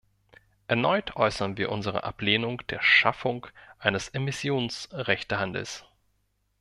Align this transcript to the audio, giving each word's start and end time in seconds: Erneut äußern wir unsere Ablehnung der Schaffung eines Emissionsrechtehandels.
Erneut 0.67 1.15
äußern 1.15 1.57
wir 1.57 1.71
unsere 1.71 2.03
Ablehnung 2.05 2.63
der 2.69 2.81
Schaffung 2.81 3.45
eines 3.77 4.09
Emissionsrechtehandels. 4.09 5.85